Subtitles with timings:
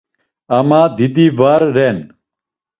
[0.57, 1.99] Ama, didi var ren.